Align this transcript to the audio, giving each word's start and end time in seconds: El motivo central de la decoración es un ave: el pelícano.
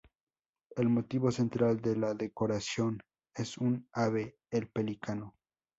El 0.75 0.89
motivo 0.89 1.29
central 1.29 1.79
de 1.79 1.95
la 1.95 2.15
decoración 2.15 3.03
es 3.35 3.59
un 3.59 3.87
ave: 3.93 4.35
el 4.49 4.67
pelícano. 4.67 5.35